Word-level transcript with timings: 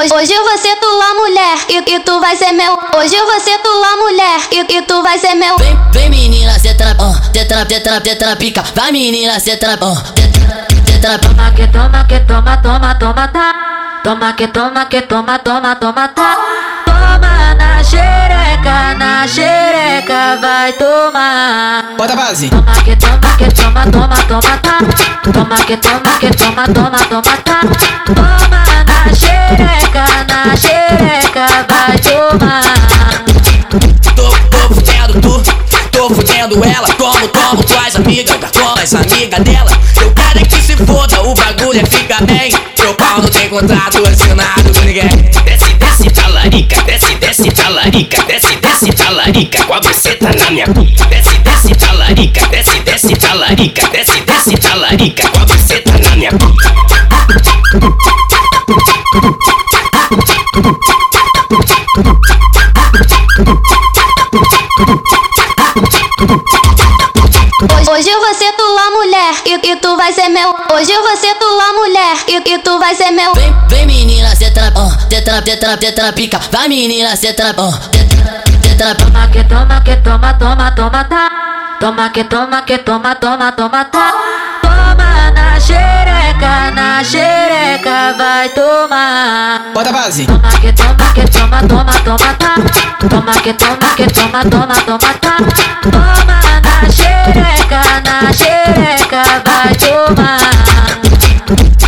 Hoje, 0.00 0.14
hoje 0.14 0.32
eu 0.32 0.42
vou 0.42 0.56
ser 0.56 0.76
tua 0.76 1.14
mulher 1.14 1.58
e, 1.68 1.94
e 1.94 2.00
tu 2.00 2.18
vai 2.20 2.34
ser 2.34 2.52
meu. 2.52 2.72
Hoje 2.96 3.14
eu 3.14 3.26
vou 3.26 3.38
ser 3.38 3.58
tua 3.58 3.96
mulher 3.98 4.40
e, 4.50 4.78
e 4.78 4.80
tu 4.80 5.02
vai 5.02 5.18
ser 5.18 5.34
meu. 5.34 5.58
Vem, 5.58 5.78
vem 5.92 6.08
menina, 6.08 6.58
cê 6.58 6.72
tá 6.72 6.94
na, 6.94 7.04
uh, 7.04 7.14
cê 7.34 7.44
tá 7.44 7.56
na, 7.56 7.66
cê 7.66 7.80
tá 7.80 7.90
na, 7.90 8.00
cê 8.00 8.16
tá 8.16 8.26
na 8.28 8.36
pica. 8.36 8.64
Vai 8.74 8.92
menina, 8.92 9.38
cê 9.38 9.58
tá 9.58 9.76
na, 9.76 9.86
uh, 9.86 9.96
cê 10.16 10.26
tá 10.28 10.38
na, 10.48 10.86
cê 10.86 10.98
tá. 11.00 11.18
Toma 11.18 11.50
que 11.50 11.66
toma 11.66 12.04
que 12.06 12.20
toma, 12.20 12.56
toma, 12.56 12.94
toma, 12.94 13.28
tá. 13.28 14.00
Toma 14.02 14.32
que 14.32 14.48
toma 14.48 14.86
que 14.86 15.02
toma, 15.02 15.38
toma, 15.38 15.76
toma, 15.76 16.08
tá. 16.08 16.36
Toma 16.86 17.54
na 17.58 17.84
xereca, 17.84 18.94
na 18.96 19.28
xereca, 19.28 20.38
vai 20.40 20.72
tomar. 20.72 21.94
Bota 21.98 22.14
a 22.14 22.16
base. 22.16 22.48
Toma 22.48 22.72
que 22.82 22.96
toma 22.96 23.36
que 23.36 23.54
toma, 23.54 23.84
toma, 23.84 24.16
toma, 24.26 24.56
tá. 24.62 24.78
Toma 25.30 25.56
que 25.56 25.76
toma 25.76 26.18
que 26.18 26.30
toma, 26.30 26.66
toma, 26.68 26.98
toma, 27.04 27.36
tá. 27.44 27.60
Toma 28.06 28.69
fudendo 36.40 36.64
ela. 36.64 36.88
Como, 36.94 37.28
como 37.28 37.64
tuas 37.64 37.96
amigas, 37.96 38.36
como 38.52 38.78
as 38.78 38.94
amigas 38.94 39.40
dela. 39.44 39.70
Eu 40.00 40.12
quero 40.12 40.38
é 40.38 40.42
que 40.42 40.62
se 40.62 40.76
foda, 40.76 41.20
o 41.22 41.34
bagulho 41.34 41.80
é 41.80 41.84
fica 41.84 42.16
bem. 42.24 42.52
Meu 42.78 42.94
pau 42.94 43.20
não 43.20 43.28
tem 43.28 43.48
contrato 43.48 44.02
assinado 44.06 44.72
com 44.72 44.84
ninguém. 44.84 45.08
Desce, 45.44 45.74
desce, 45.74 46.10
talarica, 46.10 46.82
desce, 46.82 47.14
desce, 47.16 47.50
talarica, 47.50 48.22
desce, 48.24 48.56
desce, 48.56 48.92
talarica, 48.92 49.64
com 49.64 49.74
a 49.74 49.80
buceta 49.80 50.30
na 50.32 50.50
minha 50.50 50.66
pica. 50.66 51.06
Desce, 51.06 51.38
desce, 51.38 51.74
talarica, 51.74 52.46
desce, 52.48 52.80
desce, 52.80 53.16
talarica, 53.16 53.88
desce, 53.88 54.20
desce, 54.20 54.56
talarica, 54.56 55.28
com 55.28 55.38
a 55.38 55.44
buceta 55.44 55.98
na 55.98 56.16
minha 56.16 56.30
pica. 56.30 56.69
Hoje, 68.00 68.14
vou 68.14 68.32
ser 68.32 68.50
tua 68.54 68.90
mulher 68.92 69.34
e, 69.44 69.72
e 69.72 69.76
tu 69.76 69.94
vai 69.94 70.10
ser 70.10 70.30
meu. 70.30 70.54
Hoje 70.72 70.90
eu 70.90 71.02
vou 71.02 71.14
ser 71.18 71.34
tua 71.34 71.70
mulher 71.74 72.16
e, 72.28 72.54
e 72.54 72.58
tu 72.60 72.78
vai 72.78 72.94
ser 72.94 73.10
meu. 73.10 73.34
Vem, 73.34 73.54
vem 73.68 73.86
menina, 73.86 74.34
cê 74.34 74.50
tá 74.50 74.70
na, 74.70 74.80
uh, 74.80 74.90
cê 75.10 75.20
tá 75.20 75.32
na, 75.32 75.42
cê 75.42 75.56
tá 75.58 75.66
na, 75.66 75.76
cê 75.76 75.92
tá 75.92 76.02
na 76.04 76.12
pica. 76.14 76.40
Vai 76.50 76.66
menina, 76.66 77.14
cê 77.14 77.34
tá 77.34 77.52
na, 77.52 77.62
uh, 77.62 77.72
cê 77.92 78.04
tá 78.06 78.14
na, 78.24 78.62
cê 78.62 78.74
tá 78.74 78.84
na 78.88 78.94
pica. 78.94 79.04
Toma 79.04 79.28
que 79.28 79.44
toma 79.44 79.80
que 79.82 79.96
toma, 79.96 80.32
toma, 80.32 80.70
toma, 80.70 81.04
tá. 81.04 81.76
Toma 81.78 82.08
que 82.08 82.24
toma 82.24 82.62
que 82.62 82.78
toma, 82.78 83.14
toma, 83.16 83.52
toma, 83.52 83.84
tá. 83.84 84.12
Toma 84.62 85.30
na 85.34 85.60
xereca, 85.60 86.70
na 86.70 87.04
xereca, 87.04 88.14
vai 88.16 88.48
tomar. 88.48 89.72
Bota 89.74 89.90
a 89.90 89.92
base. 89.92 90.24
Toma 90.24 90.48
que 90.58 90.72
toma 90.72 91.12
que 91.12 91.30
toma, 91.30 91.68
toma, 91.68 91.92
toma, 92.02 92.34
tá. 92.38 92.54
Toma 93.10 93.32
que 93.42 93.52
toma 93.52 93.94
que 93.94 94.06
toma, 94.06 94.42
toma, 94.44 94.74
toma, 94.86 95.14
tá. 95.20 95.36
Toma 95.82 96.39
na 98.22 98.32
xereca, 98.32 99.22
vai 99.46 99.74
tomar. 99.76 100.38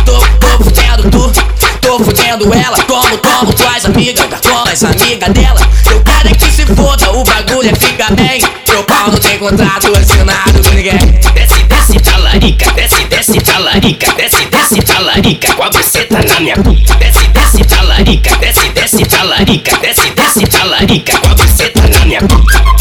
Tô, 0.03 0.19
tô 0.39 0.63
fudendo 0.63 1.09
tu, 1.11 1.31
tô 1.81 1.99
fudendo 1.99 2.53
ela. 2.53 2.77
Como, 2.85 3.17
como 3.19 3.53
tuas 3.53 3.85
amigas, 3.85 4.25
como 4.41 4.67
as 4.69 4.83
amigas 4.83 5.29
dela. 5.29 5.61
Eu 5.89 6.01
quero 6.03 6.29
é 6.29 6.31
que 6.33 6.51
se 6.51 6.65
foda, 6.65 7.11
o 7.11 7.23
bagulho 7.23 7.69
é 7.69 7.75
fica 7.75 8.07
bem. 8.15 8.41
Meu 8.67 8.83
pau 8.83 9.11
não 9.11 9.17
tem 9.17 9.37
contrato 9.37 9.91
assinado 9.95 10.61
com 10.63 10.75
ninguém. 10.75 10.97
Desce, 11.33 11.63
desce, 11.63 11.99
talarica, 11.99 12.71
desce, 12.71 13.05
desce, 13.05 13.39
talarica, 13.39 14.13
desce, 14.13 14.45
desce, 14.45 14.81
talarica, 14.81 15.53
com 15.53 15.63
a 15.63 15.69
buceta 15.69 16.19
na 16.27 16.39
minha 16.39 16.55
pica. 16.55 16.95
Desce, 16.95 17.27
desce, 17.27 17.63
talarica, 17.65 18.35
desce, 18.37 18.69
desce, 18.69 19.05
talarica, 19.05 19.77
desce, 19.77 20.09
desce, 20.09 20.47
talarica, 20.47 21.19
com 21.19 21.27
a 21.29 21.35
buceta 21.35 21.81
na 21.87 22.05
minha 22.05 22.21
pica. 22.21 22.72